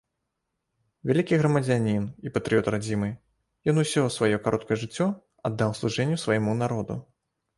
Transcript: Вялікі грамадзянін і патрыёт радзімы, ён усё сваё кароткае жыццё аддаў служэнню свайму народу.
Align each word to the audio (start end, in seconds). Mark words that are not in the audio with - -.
Вялікі 1.09 1.35
грамадзянін 1.41 2.07
і 2.27 2.31
патрыёт 2.37 2.71
радзімы, 2.75 3.09
ён 3.73 3.81
усё 3.83 4.01
сваё 4.17 4.37
кароткае 4.47 4.77
жыццё 4.85 5.07
аддаў 5.51 5.75
служэнню 5.81 6.17
свайму 6.25 6.57
народу. 6.63 6.99